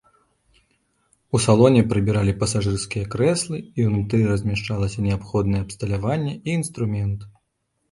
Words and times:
У 1.35 1.41
салоне 1.45 1.81
прыбіралі 1.91 2.33
пасажырскія 2.41 3.05
крэслы 3.17 3.57
і 3.79 3.87
ўнутры 3.91 4.23
размяшчалася 4.33 5.07
неабходнае 5.11 5.61
абсталяванне 5.69 6.33
і 6.47 6.59
інструмент. 6.61 7.33